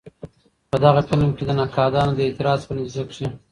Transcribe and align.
په 0.69 0.77
غه 0.95 1.01
فلم 1.07 1.29
د 1.47 1.49
نقادانو 1.59 2.11
د 2.15 2.19
اعتراض 2.27 2.59
په 2.67 2.73
نتيجه 2.77 3.03
کښې 3.09 3.27